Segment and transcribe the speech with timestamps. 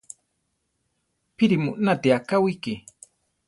[1.35, 2.73] ¿Píri mu náti akáwiki?